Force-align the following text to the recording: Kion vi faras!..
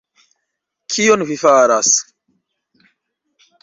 Kion 0.95 1.25
vi 1.33 1.39
faras!.. 1.43 1.95